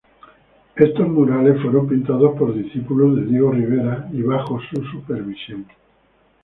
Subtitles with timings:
[0.77, 5.67] Estos murales fueron pintados por discípulos de Diego Rivera y bajo su supervisión.